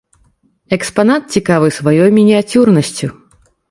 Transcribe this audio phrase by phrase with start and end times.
[0.77, 3.17] Экспанат цікавы сваёй мініяцюрнасцю.